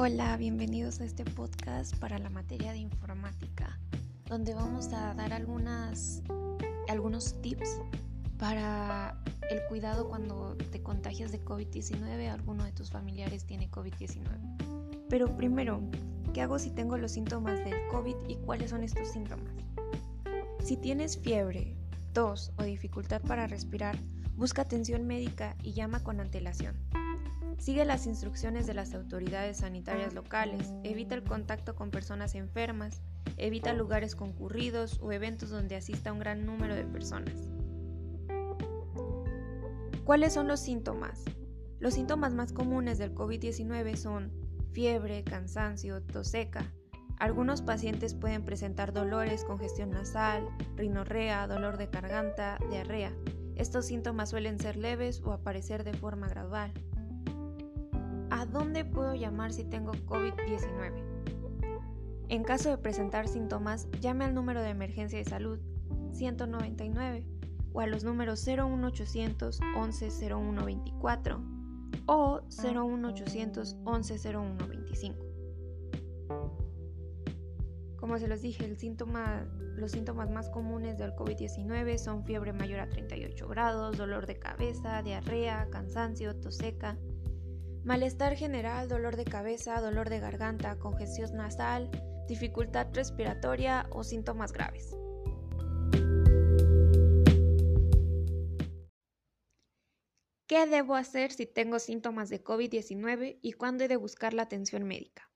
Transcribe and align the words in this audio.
Hola, 0.00 0.36
bienvenidos 0.36 1.00
a 1.00 1.04
este 1.04 1.24
podcast 1.24 1.96
para 1.96 2.20
la 2.20 2.30
materia 2.30 2.70
de 2.70 2.78
informática, 2.78 3.80
donde 4.26 4.54
vamos 4.54 4.92
a 4.92 5.12
dar 5.14 5.32
algunas, 5.32 6.22
algunos 6.88 7.42
tips 7.42 7.80
para 8.38 9.20
el 9.50 9.60
cuidado 9.64 10.08
cuando 10.08 10.56
te 10.70 10.84
contagias 10.84 11.32
de 11.32 11.44
COVID-19, 11.44 12.30
alguno 12.30 12.62
de 12.62 12.70
tus 12.70 12.92
familiares 12.92 13.44
tiene 13.44 13.68
COVID-19. 13.72 15.06
Pero 15.08 15.36
primero, 15.36 15.82
¿qué 16.32 16.42
hago 16.42 16.60
si 16.60 16.70
tengo 16.70 16.96
los 16.96 17.10
síntomas 17.10 17.58
del 17.64 17.88
COVID 17.90 18.14
y 18.28 18.36
cuáles 18.36 18.70
son 18.70 18.84
estos 18.84 19.08
síntomas? 19.08 19.52
Si 20.62 20.76
tienes 20.76 21.18
fiebre, 21.18 21.76
tos 22.12 22.52
o 22.56 22.62
dificultad 22.62 23.20
para 23.22 23.48
respirar, 23.48 23.98
busca 24.36 24.62
atención 24.62 25.08
médica 25.08 25.56
y 25.64 25.72
llama 25.72 26.04
con 26.04 26.20
antelación. 26.20 26.76
Sigue 27.58 27.84
las 27.84 28.06
instrucciones 28.06 28.66
de 28.66 28.74
las 28.74 28.94
autoridades 28.94 29.58
sanitarias 29.58 30.14
locales, 30.14 30.72
evita 30.84 31.14
el 31.16 31.24
contacto 31.24 31.74
con 31.74 31.90
personas 31.90 32.34
enfermas, 32.34 33.02
evita 33.36 33.74
lugares 33.74 34.14
concurridos 34.14 34.98
o 35.02 35.12
eventos 35.12 35.50
donde 35.50 35.76
asista 35.76 36.12
un 36.12 36.20
gran 36.20 36.46
número 36.46 36.74
de 36.74 36.84
personas. 36.84 37.34
¿Cuáles 40.04 40.32
son 40.32 40.48
los 40.48 40.60
síntomas? 40.60 41.24
Los 41.80 41.94
síntomas 41.94 42.32
más 42.32 42.52
comunes 42.52 42.96
del 42.96 43.14
COVID-19 43.14 43.96
son 43.96 44.32
fiebre, 44.72 45.22
cansancio, 45.24 46.00
tos 46.02 46.28
seca. 46.28 46.72
Algunos 47.18 47.62
pacientes 47.62 48.14
pueden 48.14 48.44
presentar 48.44 48.92
dolores, 48.92 49.44
congestión 49.44 49.90
nasal, 49.90 50.48
rinorrea, 50.76 51.46
dolor 51.48 51.76
de 51.76 51.88
garganta, 51.88 52.58
diarrea. 52.70 53.12
Estos 53.56 53.86
síntomas 53.86 54.30
suelen 54.30 54.60
ser 54.60 54.76
leves 54.76 55.20
o 55.24 55.32
aparecer 55.32 55.82
de 55.82 55.92
forma 55.92 56.28
gradual. 56.28 56.72
¿A 58.30 58.44
dónde 58.44 58.84
puedo 58.84 59.14
llamar 59.14 59.52
si 59.52 59.64
tengo 59.64 59.92
COVID-19? 59.92 61.02
En 62.28 62.44
caso 62.44 62.68
de 62.68 62.76
presentar 62.76 63.26
síntomas, 63.26 63.88
llame 64.00 64.26
al 64.26 64.34
número 64.34 64.60
de 64.60 64.68
emergencia 64.68 65.18
de 65.18 65.24
salud 65.24 65.58
199 66.12 67.26
o 67.72 67.80
a 67.80 67.86
los 67.86 68.04
números 68.04 68.46
01800 68.46 69.60
11 69.76 70.10
0124 70.10 71.40
o 72.06 72.40
01800 72.50 73.76
11 73.84 74.18
0125. 74.18 75.28
Como 77.96 78.18
se 78.18 78.28
los 78.28 78.42
dije, 78.42 78.68
los 78.68 79.90
síntomas 79.90 80.30
más 80.30 80.50
comunes 80.50 80.98
del 80.98 81.12
COVID-19 81.12 81.98
son 81.98 82.24
fiebre 82.24 82.52
mayor 82.52 82.80
a 82.80 82.88
38 82.88 83.48
grados, 83.48 83.96
dolor 83.96 84.26
de 84.26 84.38
cabeza, 84.38 85.02
diarrea, 85.02 85.68
cansancio, 85.70 86.36
tos 86.36 86.56
seca, 86.56 86.96
malestar 87.88 88.36
general, 88.36 88.86
dolor 88.86 89.16
de 89.16 89.24
cabeza, 89.24 89.80
dolor 89.80 90.10
de 90.10 90.20
garganta, 90.20 90.78
congestión 90.78 91.34
nasal, 91.34 91.90
dificultad 92.28 92.86
respiratoria 92.92 93.86
o 93.90 94.04
síntomas 94.04 94.52
graves. 94.52 94.94
¿Qué 100.46 100.66
debo 100.66 100.96
hacer 100.96 101.32
si 101.32 101.46
tengo 101.46 101.78
síntomas 101.78 102.28
de 102.28 102.44
COVID-19 102.44 103.38
y 103.40 103.52
cuándo 103.52 103.84
he 103.84 103.88
de 103.88 103.96
buscar 103.96 104.34
la 104.34 104.42
atención 104.42 104.82
médica? 104.82 105.32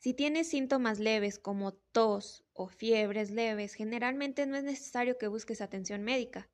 Si 0.00 0.12
tienes 0.12 0.48
síntomas 0.48 0.98
leves 0.98 1.38
como 1.38 1.74
tos 1.92 2.44
o 2.52 2.66
fiebres 2.66 3.30
leves, 3.30 3.74
generalmente 3.74 4.44
no 4.46 4.56
es 4.56 4.64
necesario 4.64 5.18
que 5.18 5.28
busques 5.28 5.60
atención 5.60 6.02
médica. 6.02 6.50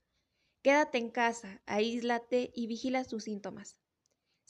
Quédate 0.62 0.98
en 0.98 1.08
casa, 1.08 1.62
aíslate 1.64 2.50
y 2.54 2.66
vigila 2.66 3.02
tus 3.04 3.24
síntomas. 3.24 3.81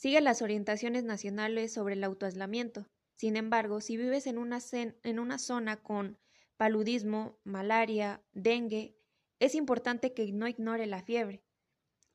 Sigue 0.02 0.20
las 0.20 0.42
orientaciones 0.42 1.04
nacionales 1.04 1.72
sobre 1.72 1.94
el 1.94 2.02
autoaislamiento. 2.02 2.88
Sin 3.14 3.36
embargo, 3.36 3.80
si 3.80 3.96
vives 3.96 4.26
en 4.26 4.36
una, 4.36 4.58
en 4.72 5.20
una 5.20 5.38
zona 5.38 5.80
con 5.80 6.18
paludismo, 6.56 7.38
malaria, 7.44 8.20
dengue, 8.32 8.98
es 9.38 9.54
importante 9.54 10.12
que 10.12 10.32
no 10.32 10.48
ignore 10.48 10.86
la 10.86 11.04
fiebre. 11.04 11.44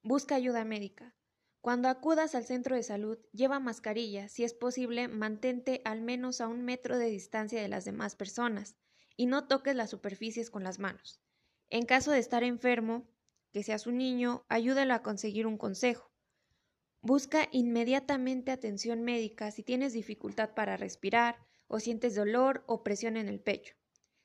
Busca 0.04 0.36
ayuda 0.36 0.66
médica. 0.66 1.16
Cuando 1.62 1.88
acudas 1.88 2.36
al 2.36 2.44
centro 2.44 2.76
de 2.76 2.84
salud, 2.84 3.20
lleva 3.32 3.62
mascarilla. 3.62 4.28
Si 4.28 4.44
es 4.44 4.54
posible, 4.54 5.08
mantente 5.08 5.82
al 5.86 6.02
menos 6.02 6.42
a 6.42 6.50
un 6.50 6.66
metro 6.66 6.98
de 6.98 7.10
distancia 7.10 7.62
de 7.62 7.70
las 7.70 7.86
demás 7.86 8.18
personas 8.18 8.76
y 9.16 9.28
no 9.28 9.48
toques 9.48 9.78
las 9.78 9.92
superficies 9.92 10.50
con 10.50 10.66
las 10.66 10.78
manos. 10.78 11.22
En 11.70 11.86
caso 11.86 12.12
de 12.12 12.20
estar 12.20 12.44
enfermo, 12.44 13.08
que 13.54 13.64
seas 13.64 13.88
un 13.88 13.98
niño, 13.98 14.46
ayúdalo 14.50 14.94
a 14.94 15.04
conseguir 15.04 15.48
un 15.48 15.58
consejo. 15.58 16.12
Busca 17.08 17.48
inmediatamente 17.54 18.52
atención 18.52 19.02
médica 19.02 19.50
si 19.52 19.64
tienes 19.64 19.94
dificultad 19.94 20.54
para 20.54 20.76
respirar 20.76 21.38
o 21.70 21.80
sientes 21.80 22.16
dolor 22.16 22.66
o 22.68 22.84
presión 22.84 23.16
en 23.16 23.30
el 23.30 23.40
pecho. 23.40 23.76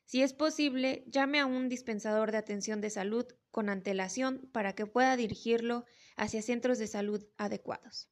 Si 0.04 0.20
es 0.20 0.32
posible, 0.34 1.04
llame 1.06 1.38
a 1.38 1.46
un 1.46 1.68
dispensador 1.68 2.32
de 2.32 2.38
atención 2.38 2.80
de 2.80 2.90
salud 2.90 3.24
con 3.52 3.68
antelación 3.68 4.50
para 4.52 4.74
que 4.74 4.86
pueda 4.86 5.16
dirigirlo 5.16 5.84
hacia 6.16 6.42
centros 6.42 6.80
de 6.80 6.88
salud 6.88 7.24
adecuados. 7.36 8.10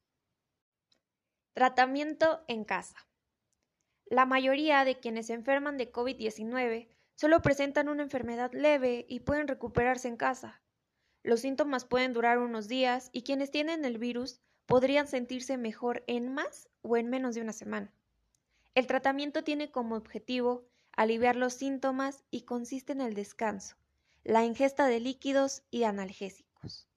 Tratamiento 1.51 2.45
en 2.47 2.63
casa. 2.63 3.09
La 4.05 4.25
mayoría 4.25 4.85
de 4.85 5.01
quienes 5.01 5.27
se 5.27 5.33
enferman 5.33 5.77
de 5.77 5.91
COVID-19 5.91 6.87
solo 7.15 7.41
presentan 7.41 7.89
una 7.89 8.03
enfermedad 8.03 8.53
leve 8.53 9.05
y 9.09 9.19
pueden 9.19 9.49
recuperarse 9.49 10.07
en 10.07 10.15
casa. 10.15 10.63
Los 11.23 11.41
síntomas 11.41 11.83
pueden 11.83 12.13
durar 12.13 12.37
unos 12.37 12.69
días 12.69 13.09
y 13.11 13.23
quienes 13.23 13.51
tienen 13.51 13.83
el 13.83 13.97
virus 13.97 14.39
podrían 14.71 15.05
sentirse 15.05 15.57
mejor 15.57 16.01
en 16.07 16.33
más 16.33 16.69
o 16.81 16.95
en 16.95 17.09
menos 17.09 17.35
de 17.35 17.41
una 17.41 17.51
semana. 17.51 17.93
El 18.73 18.87
tratamiento 18.87 19.43
tiene 19.43 19.69
como 19.69 19.97
objetivo 19.97 20.63
aliviar 20.93 21.35
los 21.35 21.55
síntomas 21.55 22.23
y 22.31 22.43
consiste 22.43 22.93
en 22.93 23.01
el 23.01 23.13
descanso, 23.13 23.75
la 24.23 24.45
ingesta 24.45 24.87
de 24.87 25.01
líquidos 25.01 25.63
y 25.71 25.83
analgésicos. 25.83 26.87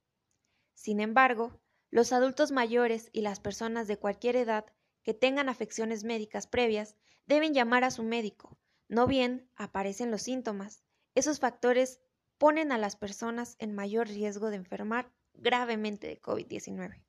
Sin 0.75 1.01
embargo, 1.01 1.59
los 1.91 2.13
adultos 2.13 2.53
mayores 2.53 3.11
y 3.13 3.23
las 3.23 3.41
personas 3.41 3.89
de 3.89 3.97
cualquier 3.97 4.37
edad 4.37 4.67
que 5.03 5.13
tengan 5.13 5.49
afecciones 5.49 6.05
médicas 6.05 6.47
previas 6.47 6.95
deben 7.27 7.55
llamar 7.55 7.83
a 7.83 7.91
su 7.91 8.05
médico, 8.05 8.57
no 8.87 9.09
bien 9.09 9.51
aparecen 9.57 10.13
los 10.13 10.23
síntomas. 10.23 10.85
Esos 11.17 11.41
factores 11.41 11.99
ponen 12.39 12.71
a 12.71 12.79
las 12.79 12.95
personas 12.95 13.57
en 13.59 13.75
mayor 13.75 14.07
riesgo 14.07 14.51
de 14.51 14.57
enfermar 14.59 15.11
gravemente 15.33 16.07
de 16.07 16.23
COVID-19. 16.23 17.03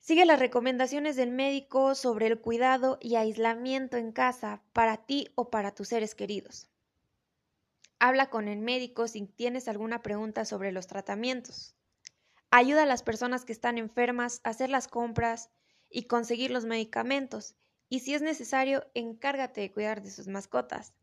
Sigue 0.00 0.24
las 0.24 0.38
recomendaciones 0.38 1.16
del 1.16 1.30
médico 1.30 1.94
sobre 1.94 2.28
el 2.28 2.40
cuidado 2.40 2.98
y 3.00 3.16
aislamiento 3.16 3.96
en 3.96 4.12
casa 4.12 4.62
para 4.72 4.96
ti 4.96 5.28
o 5.34 5.50
para 5.50 5.74
tus 5.74 5.88
seres 5.88 6.14
queridos. 6.14 6.70
Habla 7.98 8.30
con 8.30 8.48
el 8.48 8.60
médico 8.60 9.08
si 9.08 9.26
tienes 9.26 9.68
alguna 9.68 10.02
pregunta 10.02 10.44
sobre 10.44 10.72
los 10.72 10.86
tratamientos. 10.86 11.74
Ayuda 12.50 12.84
a 12.84 12.86
las 12.86 13.02
personas 13.02 13.44
que 13.44 13.52
están 13.52 13.76
enfermas 13.76 14.40
a 14.44 14.50
hacer 14.50 14.70
las 14.70 14.88
compras 14.88 15.50
y 15.90 16.04
conseguir 16.04 16.50
los 16.50 16.64
medicamentos. 16.64 17.56
Y 17.88 18.00
si 18.00 18.14
es 18.14 18.22
necesario, 18.22 18.86
encárgate 18.94 19.60
de 19.60 19.72
cuidar 19.72 20.02
de 20.02 20.10
sus 20.10 20.28
mascotas. 20.28 20.94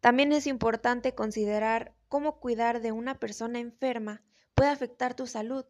También 0.00 0.32
es 0.32 0.46
importante 0.46 1.14
considerar 1.14 1.94
cómo 2.08 2.40
cuidar 2.40 2.80
de 2.80 2.92
una 2.92 3.18
persona 3.18 3.58
enferma 3.58 4.22
puede 4.54 4.70
afectar 4.70 5.14
tu 5.14 5.26
salud. 5.26 5.64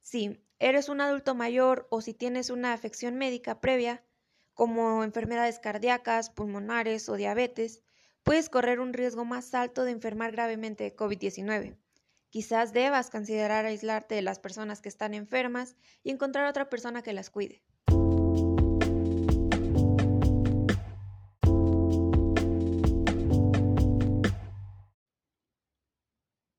Sí, 0.00 0.44
eres 0.62 0.88
un 0.88 1.00
adulto 1.00 1.34
mayor 1.34 1.88
o 1.90 2.00
si 2.00 2.14
tienes 2.14 2.48
una 2.48 2.72
afección 2.72 3.16
médica 3.16 3.60
previa, 3.60 4.04
como 4.54 5.02
enfermedades 5.02 5.58
cardíacas, 5.58 6.30
pulmonares 6.30 7.08
o 7.08 7.16
diabetes, 7.16 7.82
puedes 8.22 8.48
correr 8.48 8.78
un 8.78 8.92
riesgo 8.92 9.24
más 9.24 9.54
alto 9.54 9.82
de 9.82 9.90
enfermar 9.90 10.30
gravemente 10.30 10.84
de 10.84 10.94
COVID-19. 10.94 11.76
Quizás 12.30 12.72
debas 12.72 13.10
considerar 13.10 13.66
aislarte 13.66 14.14
de 14.14 14.22
las 14.22 14.38
personas 14.38 14.80
que 14.80 14.88
están 14.88 15.14
enfermas 15.14 15.74
y 16.04 16.10
encontrar 16.10 16.46
otra 16.46 16.70
persona 16.70 17.02
que 17.02 17.12
las 17.12 17.28
cuide. 17.28 17.64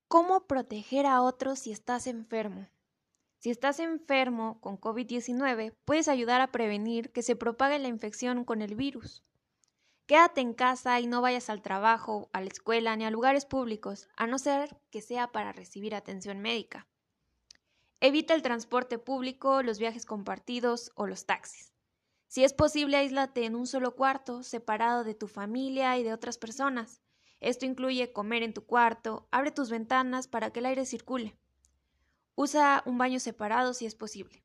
¿Cómo 0.08 0.46
proteger 0.46 1.06
a 1.06 1.22
otros 1.22 1.60
si 1.60 1.72
estás 1.72 2.06
enfermo? 2.06 2.68
Si 3.44 3.50
estás 3.50 3.78
enfermo 3.78 4.58
con 4.62 4.80
COVID-19, 4.80 5.74
puedes 5.84 6.08
ayudar 6.08 6.40
a 6.40 6.50
prevenir 6.50 7.12
que 7.12 7.22
se 7.22 7.36
propague 7.36 7.78
la 7.78 7.88
infección 7.88 8.46
con 8.46 8.62
el 8.62 8.74
virus. 8.74 9.22
Quédate 10.06 10.40
en 10.40 10.54
casa 10.54 10.98
y 10.98 11.06
no 11.06 11.20
vayas 11.20 11.50
al 11.50 11.60
trabajo, 11.60 12.30
a 12.32 12.40
la 12.40 12.46
escuela 12.46 12.96
ni 12.96 13.04
a 13.04 13.10
lugares 13.10 13.44
públicos, 13.44 14.08
a 14.16 14.26
no 14.26 14.38
ser 14.38 14.78
que 14.90 15.02
sea 15.02 15.30
para 15.30 15.52
recibir 15.52 15.94
atención 15.94 16.40
médica. 16.40 16.88
Evita 18.00 18.32
el 18.32 18.40
transporte 18.40 18.98
público, 18.98 19.62
los 19.62 19.78
viajes 19.78 20.06
compartidos 20.06 20.90
o 20.94 21.06
los 21.06 21.26
taxis. 21.26 21.74
Si 22.28 22.44
es 22.44 22.54
posible, 22.54 22.96
aíslate 22.96 23.44
en 23.44 23.56
un 23.56 23.66
solo 23.66 23.94
cuarto, 23.94 24.42
separado 24.42 25.04
de 25.04 25.12
tu 25.12 25.28
familia 25.28 25.98
y 25.98 26.02
de 26.02 26.14
otras 26.14 26.38
personas. 26.38 27.02
Esto 27.40 27.66
incluye 27.66 28.10
comer 28.10 28.42
en 28.42 28.54
tu 28.54 28.64
cuarto, 28.64 29.28
abre 29.30 29.50
tus 29.50 29.68
ventanas 29.68 30.28
para 30.28 30.50
que 30.50 30.60
el 30.60 30.64
aire 30.64 30.86
circule. 30.86 31.36
Usa 32.36 32.82
un 32.86 32.98
baño 32.98 33.20
separado 33.20 33.74
si 33.74 33.86
es 33.86 33.94
posible. 33.94 34.42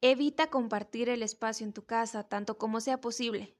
Evita 0.00 0.48
compartir 0.48 1.10
el 1.10 1.22
espacio 1.22 1.66
en 1.66 1.74
tu 1.74 1.84
casa 1.84 2.24
tanto 2.24 2.56
como 2.56 2.80
sea 2.80 3.00
posible. 3.00 3.54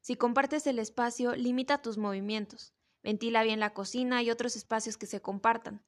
Si 0.00 0.16
compartes 0.16 0.66
el 0.66 0.78
espacio, 0.78 1.34
limita 1.34 1.80
tus 1.80 1.96
movimientos. 1.96 2.74
Ventila 3.02 3.42
bien 3.42 3.60
la 3.60 3.72
cocina 3.72 4.22
y 4.22 4.30
otros 4.30 4.56
espacios 4.56 4.98
que 4.98 5.06
se 5.06 5.22
compartan. 5.22 5.82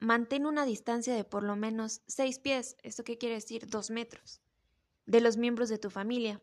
Mantén 0.00 0.46
una 0.46 0.64
distancia 0.64 1.14
de 1.14 1.24
por 1.24 1.42
lo 1.42 1.56
menos 1.56 2.02
6 2.06 2.38
pies, 2.38 2.76
¿esto 2.82 3.04
qué 3.04 3.18
quiere 3.18 3.36
decir? 3.36 3.68
2 3.68 3.90
metros, 3.90 4.40
de 5.06 5.20
los 5.20 5.36
miembros 5.36 5.68
de 5.68 5.78
tu 5.78 5.90
familia. 5.90 6.40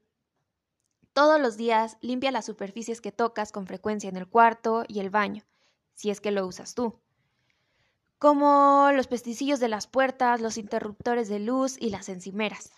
Todos 1.14 1.40
los 1.40 1.56
días 1.56 1.98
limpia 2.02 2.32
las 2.32 2.46
superficies 2.46 3.00
que 3.00 3.14
tocas 3.14 3.54
con 3.54 3.66
frecuencia 3.68 4.10
en 4.10 4.18
el 4.18 4.28
cuarto 4.28 4.84
y 4.88 5.00
el 5.00 5.10
baño, 5.10 5.44
si 5.94 6.10
es 6.10 6.20
que 6.20 6.32
lo 6.32 6.46
usas 6.46 6.76
tú, 6.76 7.00
como 8.20 8.90
los 8.94 9.08
pesticillos 9.08 9.60
de 9.60 9.68
las 9.68 9.88
puertas, 9.88 10.42
los 10.42 10.58
interruptores 10.58 11.28
de 11.28 11.40
luz 11.40 11.76
y 11.80 11.90
las 11.90 12.10
encimeras. 12.10 12.72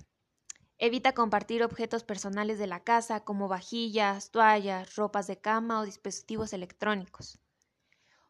Evita 0.80 1.13
compartir 1.13 1.63
objetos 1.63 2.04
personales 2.04 2.60
de 2.60 2.68
la 2.68 2.84
casa 2.84 3.22
como 3.22 3.48
vajillas, 3.48 4.30
toallas, 4.31 4.95
ropas 4.95 5.28
de 5.28 5.39
cama 5.39 5.80
o 5.80 5.86
dispositivos 5.86 6.54
electrónicos. 6.54 7.39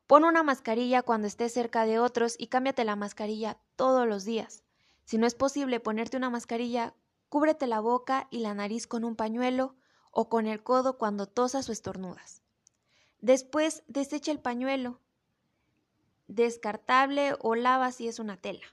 Pon 0.06 0.24
una 0.24 0.44
mascarilla 0.44 1.02
cuando 1.02 1.28
estés 1.28 1.54
cerca 1.54 1.86
de 1.86 2.00
otros 2.00 2.36
y 2.38 2.48
cámbiate 2.48 2.86
la 2.86 2.96
mascarilla 2.96 3.60
todos 3.76 4.08
los 4.08 4.24
días. 4.24 4.64
Si 5.04 5.18
no 5.18 5.28
es 5.28 5.36
posible 5.36 5.82
ponerte 5.82 6.16
una 6.16 6.30
mascarilla, 6.30 6.94
cúbrete 7.28 7.68
la 7.68 7.82
boca 7.82 8.28
y 8.32 8.40
la 8.40 8.54
nariz 8.54 8.88
con 8.88 9.04
un 9.04 9.18
pañuelo 9.18 9.76
o 10.12 10.30
con 10.30 10.48
el 10.48 10.64
codo 10.64 10.98
cuando 10.98 11.28
tosas 11.28 11.68
o 11.68 11.74
estornudas. 11.74 12.42
Después, 13.20 13.84
desecha 13.88 14.32
el 14.32 14.40
pañuelo, 14.40 15.02
descartable 16.28 17.36
o 17.40 17.56
lava 17.56 17.92
si 17.92 18.08
es 18.08 18.20
una 18.20 18.38
tela. 18.38 18.66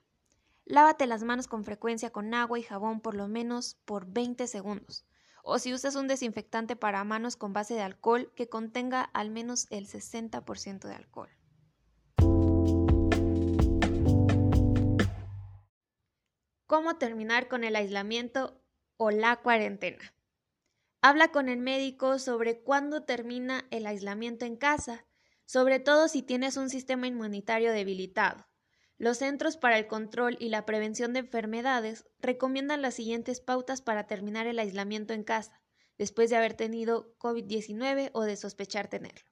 Lávate 0.66 1.06
las 1.06 1.22
manos 1.22 1.46
con 1.46 1.64
frecuencia 1.64 2.10
con 2.10 2.32
agua 2.34 2.58
y 2.58 2.62
jabón 2.62 3.00
por 3.00 3.14
lo 3.14 3.28
menos 3.28 3.76
por 3.84 4.06
20 4.06 4.46
segundos. 4.46 5.04
O 5.42 5.58
si 5.58 5.74
usas 5.74 5.94
un 5.94 6.08
desinfectante 6.08 6.74
para 6.74 7.04
manos 7.04 7.36
con 7.36 7.52
base 7.52 7.74
de 7.74 7.82
alcohol 7.82 8.32
que 8.34 8.48
contenga 8.48 9.02
al 9.02 9.30
menos 9.30 9.66
el 9.70 9.86
60% 9.86 10.88
de 10.88 10.94
alcohol. 10.94 11.28
¿Cómo 16.66 16.96
terminar 16.96 17.48
con 17.48 17.62
el 17.62 17.76
aislamiento 17.76 18.58
o 18.96 19.10
la 19.10 19.36
cuarentena? 19.36 20.14
Habla 21.02 21.28
con 21.28 21.50
el 21.50 21.58
médico 21.58 22.18
sobre 22.18 22.62
cuándo 22.62 23.02
termina 23.02 23.66
el 23.70 23.86
aislamiento 23.86 24.46
en 24.46 24.56
casa, 24.56 25.04
sobre 25.46 25.80
todo 25.80 26.08
si 26.08 26.22
tienes 26.22 26.56
un 26.56 26.70
sistema 26.70 27.06
inmunitario 27.06 27.72
debilitado. 27.72 28.46
Los 28.96 29.18
Centros 29.18 29.56
para 29.56 29.78
el 29.78 29.86
Control 29.86 30.36
y 30.40 30.48
la 30.48 30.66
Prevención 30.66 31.12
de 31.12 31.20
Enfermedades 31.20 32.06
recomiendan 32.20 32.82
las 32.82 32.94
siguientes 32.94 33.40
pautas 33.40 33.82
para 33.82 34.06
terminar 34.06 34.46
el 34.46 34.58
aislamiento 34.58 35.12
en 35.14 35.24
casa, 35.24 35.60
después 35.98 36.30
de 36.30 36.36
haber 36.36 36.54
tenido 36.54 37.16
COVID-19 37.18 38.10
o 38.12 38.22
de 38.22 38.36
sospechar 38.36 38.88
tenerlo. 38.88 39.28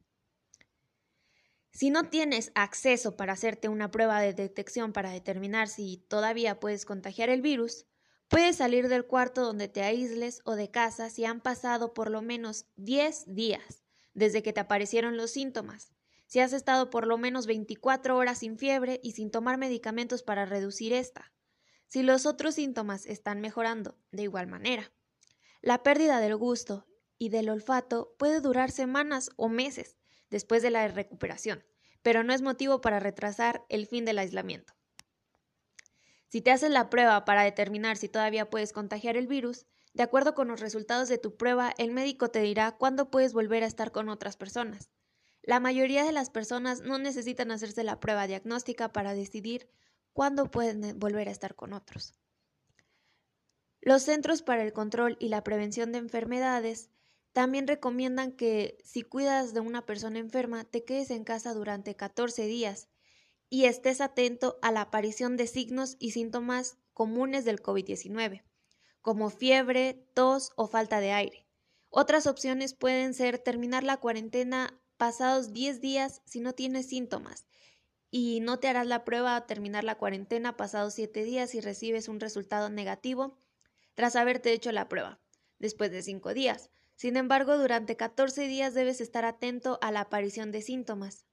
Si 1.73 1.91
no 1.91 2.11
tienes 2.11 2.53
acceso 2.55 3.17
para 3.17 3.33
hacerte 3.33 3.69
una 3.69 3.91
prueba 3.91 4.21
de 4.21 4.35
detección 4.35 4.93
para 4.93 5.11
determinar 5.11 5.69
si 5.69 6.05
todavía 6.09 6.61
puedes 6.61 6.85
contagiar 6.85 7.31
el 7.31 7.41
virus, 7.41 7.87
Puedes 8.33 8.57
salir 8.57 8.89
del 8.89 9.05
cuarto 9.05 9.43
donde 9.43 9.69
te 9.69 9.83
aísles 9.83 10.41
o 10.47 10.57
de 10.57 10.71
casa 10.71 11.11
si 11.11 11.27
han 11.27 11.43
pasado 11.43 11.93
por 11.93 12.11
lo 12.11 12.23
menos 12.23 12.65
10 12.77 13.35
días 13.35 13.85
desde 14.15 14.43
que 14.43 14.55
te 14.55 14.61
aparecieron 14.61 15.19
los 15.19 15.33
síntomas. 15.33 15.93
Si 16.33 16.41
has 16.41 16.55
estado 16.55 16.89
por 16.89 17.07
lo 17.07 17.19
menos 17.19 17.45
24 17.45 18.17
horas 18.17 18.39
sin 18.39 18.57
fiebre 18.57 19.01
y 19.03 19.13
sin 19.13 19.31
tomar 19.31 19.59
medicamentos 19.59 20.23
para 20.23 20.47
reducir 20.47 20.95
esta. 20.95 21.31
Si 21.89 22.03
los 22.03 22.25
otros 22.25 22.55
síntomas 22.55 23.05
están 23.05 23.43
mejorando 23.43 23.99
de 24.13 24.23
igual 24.23 24.47
manera. 24.47 24.91
La 25.61 25.83
pérdida 25.83 26.21
del 26.21 26.35
gusto 26.37 26.87
y 27.19 27.29
del 27.29 27.51
olfato 27.51 28.15
puede 28.19 28.41
durar 28.41 28.71
semanas 28.71 29.29
o 29.37 29.51
meses 29.51 29.99
después 30.31 30.63
de 30.63 30.71
la 30.71 30.89
recuperación, 30.89 31.67
pero 32.01 32.25
no 32.25 32.33
es 32.33 32.41
motivo 32.41 32.81
para 32.81 32.99
retrasar 32.99 33.67
el 33.69 33.87
fin 33.87 34.07
del 34.07 34.19
aislamiento. 34.19 34.73
Si 36.29 36.41
te 36.41 36.51
haces 36.51 36.71
la 36.71 36.89
prueba 36.89 37.27
para 37.27 37.43
determinar 37.43 37.99
si 37.99 38.09
todavía 38.09 38.49
puedes 38.49 38.73
contagiar 38.73 39.19
el 39.19 39.27
virus, 39.27 39.67
de 39.93 40.03
acuerdo 40.03 40.35
con 40.35 40.49
los 40.49 40.61
resultados 40.61 41.11
de 41.11 41.19
tu 41.19 41.37
prueba, 41.37 41.75
el 41.77 41.91
médico 41.91 42.31
te 42.31 42.41
dirá 42.41 42.73
cuándo 42.73 43.11
puedes 43.11 43.35
volver 43.35 43.65
a 43.65 43.67
estar 43.67 43.93
con 43.93 44.09
otras 44.09 44.39
personas. 44.39 44.89
La 45.43 45.59
mayoría 45.59 46.05
de 46.05 46.13
las 46.13 46.31
personas 46.31 46.83
no 46.83 46.99
necesitan 46.99 47.51
hacerse 47.51 47.83
la 47.83 47.99
prueba 47.99 48.27
diagnóstica 48.27 48.93
para 48.93 49.15
decidir 49.15 49.69
cuándo 50.13 50.51
pueden 50.51 50.99
volver 50.99 51.29
a 51.29 51.33
estar 51.33 51.57
con 51.57 51.73
otros. 51.73 52.15
Los 53.81 54.05
Centros 54.05 54.43
para 54.43 54.63
el 54.63 54.73
Control 54.73 55.17
y 55.19 55.29
la 55.29 55.43
Prevención 55.43 55.91
de 55.91 55.99
Enfermedades 55.99 56.91
también 57.33 57.67
recomiendan 57.67 58.33
que 58.33 58.79
si 58.85 59.03
cuidas 59.03 59.55
de 59.55 59.61
una 59.61 59.85
persona 59.85 60.21
enferma, 60.21 60.65
te 60.65 60.85
quedes 60.85 61.11
en 61.11 61.25
casa 61.25 61.55
durante 61.55 61.97
14 61.97 62.47
días 62.47 62.89
y 63.49 63.65
estés 63.65 64.01
atento 64.01 64.59
a 64.63 64.71
la 64.71 64.83
aparición 64.83 65.37
de 65.37 65.47
signos 65.47 65.97
y 65.99 66.13
síntomas 66.13 66.79
comunes 66.93 67.45
del 67.45 67.61
COVID-19, 67.61 68.45
como 69.01 69.31
fiebre, 69.31 70.07
tos 70.15 70.53
o 70.57 70.69
falta 70.69 71.01
de 71.01 71.13
aire. 71.13 71.47
Otras 71.89 72.27
opciones 72.27 72.75
pueden 72.75 73.13
ser 73.15 73.39
terminar 73.39 73.83
la 73.83 73.97
cuarentena 73.97 74.82
pasados 75.03 75.53
10 75.53 75.81
días 75.81 76.23
si 76.27 76.39
no 76.39 76.53
tienes 76.53 76.87
síntomas 76.87 77.45
y 78.13 78.39
no 78.39 78.61
te 78.61 78.69
harás 78.69 78.87
la 78.87 79.05
prueba 79.05 79.35
a 79.35 79.49
terminar 79.49 79.83
la 79.83 79.99
cuarentena 79.99 80.57
pasados 80.57 80.95
7 80.95 81.25
días 81.25 81.51
si 81.51 81.61
recibes 81.61 82.07
un 82.07 82.21
resultado 82.21 82.71
negativo 82.71 83.37
tras 83.95 84.15
haberte 84.15 84.53
hecho 84.53 84.71
la 84.71 84.89
prueba, 84.89 85.19
después 85.59 85.91
de 85.91 86.03
5 86.03 86.35
días. 86.35 86.71
Sin 86.95 87.17
embargo, 87.17 87.59
durante 87.59 87.97
14 87.97 88.47
días 88.47 88.75
debes 88.75 89.01
estar 89.01 89.25
atento 89.25 89.81
a 89.83 89.91
la 89.91 90.03
aparición 90.03 90.53
de 90.53 90.63
síntomas. 90.63 91.27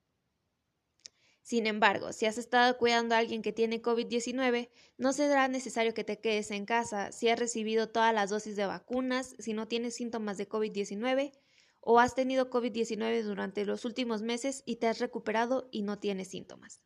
Sin 1.43 1.67
embargo, 1.67 2.11
si 2.11 2.25
has 2.25 2.39
estado 2.39 2.75
cuidando 2.79 3.13
a 3.13 3.19
alguien 3.19 3.43
que 3.43 3.53
tiene 3.53 3.83
COVID-19, 3.83 4.69
no 4.97 5.13
será 5.13 5.47
necesario 5.47 5.93
que 5.93 6.03
te 6.03 6.19
quedes 6.19 6.49
en 6.49 6.65
casa 6.65 7.11
si 7.11 7.29
has 7.29 7.37
recibido 7.37 7.87
todas 7.87 8.15
las 8.15 8.31
dosis 8.31 8.55
de 8.55 8.65
vacunas, 8.65 9.35
si 9.37 9.53
no 9.53 9.67
tienes 9.67 9.93
síntomas 9.93 10.37
de 10.39 10.49
COVID-19 10.49 11.33
o 11.81 11.99
has 11.99 12.15
tenido 12.15 12.49
COVID-19 12.49 13.23
durante 13.23 13.65
los 13.65 13.85
últimos 13.85 14.21
meses 14.21 14.63
y 14.65 14.77
te 14.77 14.87
has 14.87 14.99
recuperado 14.99 15.69
y 15.71 15.81
no 15.81 15.99
tienes 15.99 16.29
síntomas. 16.29 16.81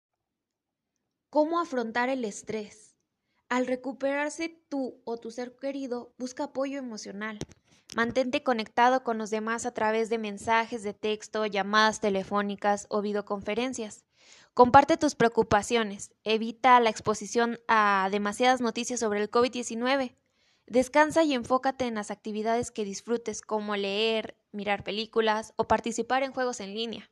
¿Cómo 1.30 1.60
afrontar 1.60 2.10
el 2.10 2.26
estrés? 2.26 2.96
Al 3.50 3.68
recuperarse 3.68 4.50
tú 4.70 5.02
o 5.04 5.18
tu 5.18 5.32
ser 5.32 5.58
querido, 5.58 6.14
busca 6.18 6.46
apoyo 6.46 6.80
emocional. 6.80 7.40
Mantente 7.96 8.42
conectado 8.42 9.04
con 9.04 9.18
los 9.18 9.30
demás 9.30 9.66
a 9.66 9.74
través 9.74 10.10
de 10.10 10.18
mensajes 10.18 10.82
de 10.84 10.94
texto, 10.94 11.46
llamadas 11.46 12.00
telefónicas 12.00 12.88
o 12.90 13.02
videoconferencias. 13.02 14.06
Comparte 14.54 14.98
tus 14.98 15.16
preocupaciones, 15.16 16.12
evita 16.24 16.80
la 16.80 16.90
exposición 16.90 17.60
a 17.68 18.10
demasiadas 18.12 18.62
noticias 18.62 19.00
sobre 19.00 19.22
el 19.22 19.30
COVID-19. 19.30 20.16
Descansa 20.66 21.24
y 21.24 21.34
enfócate 21.34 21.86
en 21.86 21.96
las 21.96 22.12
actividades 22.12 22.72
que 22.72 22.86
disfrutes 22.86 23.42
como 23.42 23.76
leer, 23.76 24.36
mirar 24.52 24.84
películas 24.84 25.54
o 25.56 25.68
participar 25.68 26.24
en 26.24 26.32
juegos 26.32 26.60
en 26.60 26.74
línea. 26.74 27.10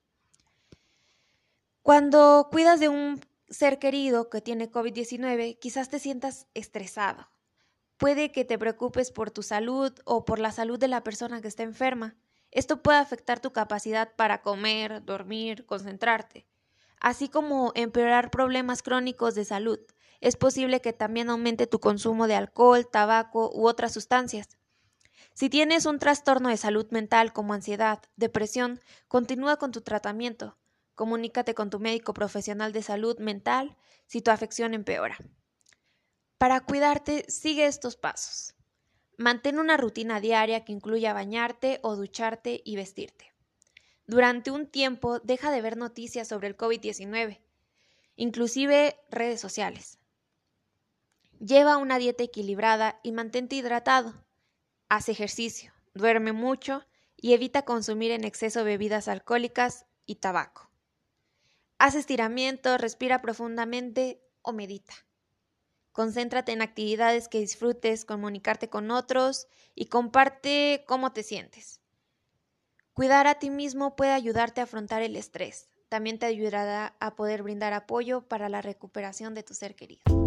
Cuando 1.81 2.47
cuidas 2.51 2.79
de 2.79 2.89
un 2.89 3.19
ser 3.49 3.79
querido 3.79 4.29
que 4.29 4.41
tiene 4.41 4.71
COVID-19, 4.71 5.59
quizás 5.59 5.89
te 5.89 5.99
sientas 5.99 6.47
estresado. 6.53 7.29
Puede 7.97 8.31
que 8.31 8.45
te 8.45 8.57
preocupes 8.57 9.11
por 9.11 9.31
tu 9.31 9.43
salud 9.43 9.93
o 10.05 10.25
por 10.25 10.39
la 10.39 10.51
salud 10.51 10.79
de 10.79 10.87
la 10.87 11.03
persona 11.03 11.41
que 11.41 11.47
está 11.47 11.63
enferma. 11.63 12.15
Esto 12.51 12.81
puede 12.81 12.99
afectar 12.99 13.39
tu 13.39 13.51
capacidad 13.51 14.15
para 14.15 14.41
comer, 14.41 15.03
dormir, 15.05 15.65
concentrarte 15.65 16.45
así 17.01 17.27
como 17.27 17.73
empeorar 17.75 18.31
problemas 18.31 18.81
crónicos 18.83 19.35
de 19.35 19.43
salud. 19.43 19.79
Es 20.21 20.35
posible 20.35 20.81
que 20.81 20.93
también 20.93 21.29
aumente 21.29 21.67
tu 21.67 21.79
consumo 21.79 22.27
de 22.27 22.35
alcohol, 22.35 22.87
tabaco 22.87 23.51
u 23.53 23.67
otras 23.67 23.91
sustancias. 23.91 24.57
Si 25.33 25.49
tienes 25.49 25.85
un 25.85 25.97
trastorno 25.97 26.49
de 26.49 26.57
salud 26.57 26.87
mental 26.91 27.33
como 27.33 27.53
ansiedad, 27.53 28.01
depresión, 28.15 28.79
continúa 29.07 29.57
con 29.57 29.71
tu 29.71 29.81
tratamiento. 29.81 30.57
Comunícate 30.93 31.55
con 31.55 31.71
tu 31.71 31.79
médico 31.79 32.13
profesional 32.13 32.71
de 32.73 32.83
salud 32.83 33.17
mental 33.17 33.75
si 34.05 34.21
tu 34.21 34.29
afección 34.29 34.73
empeora. 34.75 35.17
Para 36.37 36.59
cuidarte, 36.61 37.25
sigue 37.27 37.65
estos 37.65 37.95
pasos. 37.95 38.55
Mantén 39.17 39.57
una 39.57 39.77
rutina 39.77 40.19
diaria 40.19 40.65
que 40.65 40.73
incluya 40.73 41.13
bañarte 41.13 41.79
o 41.81 41.95
ducharte 41.95 42.61
y 42.63 42.75
vestirte. 42.75 43.33
Durante 44.05 44.51
un 44.51 44.67
tiempo 44.67 45.19
deja 45.19 45.51
de 45.51 45.61
ver 45.61 45.77
noticias 45.77 46.27
sobre 46.27 46.47
el 46.47 46.57
COVID-19, 46.57 47.39
inclusive 48.15 48.97
redes 49.09 49.39
sociales. 49.39 50.00
Lleva 51.43 51.77
una 51.77 51.97
dieta 51.97 52.23
equilibrada 52.23 52.99
y 53.01 53.11
mantente 53.13 53.55
hidratado. 53.55 54.13
Haz 54.89 55.09
ejercicio, 55.09 55.73
duerme 55.95 56.33
mucho 56.33 56.85
y 57.17 57.33
evita 57.33 57.63
consumir 57.63 58.11
en 58.11 58.25
exceso 58.25 58.63
bebidas 58.63 59.07
alcohólicas 59.07 59.87
y 60.05 60.17
tabaco. 60.17 60.69
Haz 61.79 61.95
estiramiento, 61.95 62.77
respira 62.77 63.23
profundamente 63.23 64.21
o 64.43 64.53
medita. 64.53 64.93
Concéntrate 65.91 66.51
en 66.51 66.61
actividades 66.61 67.27
que 67.27 67.39
disfrutes, 67.39 68.05
comunicarte 68.05 68.69
con 68.69 68.91
otros 68.91 69.47
y 69.73 69.87
comparte 69.87 70.83
cómo 70.87 71.11
te 71.11 71.23
sientes. 71.23 71.81
Cuidar 72.93 73.25
a 73.25 73.39
ti 73.39 73.49
mismo 73.49 73.95
puede 73.95 74.11
ayudarte 74.11 74.61
a 74.61 74.65
afrontar 74.65 75.01
el 75.01 75.15
estrés. 75.15 75.71
También 75.89 76.19
te 76.19 76.27
ayudará 76.27 76.95
a 76.99 77.15
poder 77.15 77.41
brindar 77.41 77.73
apoyo 77.73 78.27
para 78.27 78.47
la 78.47 78.61
recuperación 78.61 79.33
de 79.33 79.41
tu 79.41 79.55
ser 79.55 79.75
querido. 79.75 80.20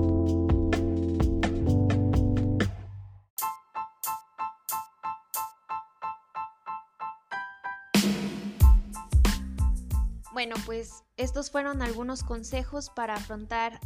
Bueno, 10.44 10.62
pues 10.66 11.04
estos 11.16 11.50
fueron 11.50 11.80
algunos 11.80 12.22
consejos 12.22 12.90
para 12.90 13.14
afrontar 13.14 13.80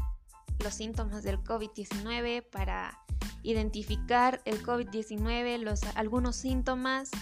los 0.59 0.75
síntomas 0.75 1.23
del 1.23 1.38
COVID-19, 1.38 2.50
para 2.50 2.99
identificar 3.45 4.43
el 4.45 4.61
COVID-19, 4.65 5.59
los 5.59 5.85
algunos 5.95 6.35
síntomas, 6.35 7.12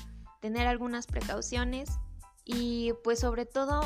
tener 0.41 0.67
algunas 0.67 1.07
precauciones 1.07 1.91
y 2.47 2.95
pues 3.05 3.21
sobre 3.21 3.45
todo 3.45 3.83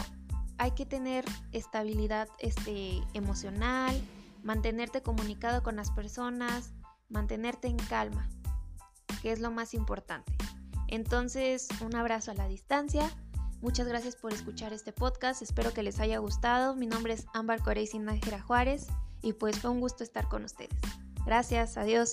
hay 0.57 0.71
que 0.71 0.87
tener 0.87 1.25
estabilidad 1.51 2.29
este, 2.39 3.03
emocional, 3.13 4.01
mantenerte 4.45 5.03
comunicado 5.03 5.65
con 5.65 5.75
las 5.75 5.91
personas, 5.91 6.75
mantenerte 7.09 7.67
en 7.67 7.77
calma, 7.77 8.29
que 9.21 9.33
es 9.33 9.41
lo 9.41 9.51
más 9.51 9.75
importante. 9.75 10.33
Entonces, 10.87 11.67
un 11.81 11.97
abrazo 11.97 12.31
a 12.31 12.35
la 12.35 12.47
distancia 12.47 13.11
Muchas 13.61 13.87
gracias 13.87 14.17
por 14.17 14.33
escuchar 14.33 14.73
este 14.73 14.91
podcast, 14.91 15.43
espero 15.43 15.75
que 15.75 15.83
les 15.83 16.01
haya 16.01 16.19
gustado. 16.19 16.75
Mi 16.75 16.87
nombre 16.87 17.13
es 17.13 17.27
Ámbar 17.35 17.63
Corey 17.63 17.87
Sinájera 17.87 18.41
Juárez 18.41 18.87
y 19.21 19.35
pues 19.35 19.59
fue 19.59 19.71
un 19.71 19.81
gusto 19.81 20.03
estar 20.03 20.29
con 20.29 20.45
ustedes. 20.45 20.71
Gracias, 21.27 21.77
adiós. 21.77 22.13